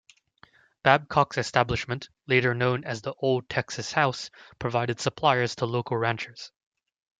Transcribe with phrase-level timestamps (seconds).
[0.81, 6.51] Babcock's establishment, later known as the Old Texas House, provided supplies to local ranchers.